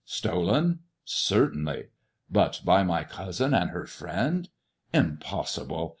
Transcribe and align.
Stolen 0.03 0.63
1 0.65 0.79
Certainly. 1.05 1.89
But 2.27 2.61
by 2.65 2.81
my 2.81 3.03
cousin 3.03 3.53
and 3.53 3.69
her 3.69 3.85
friend] 3.85 4.49
Impossible! 4.91 5.89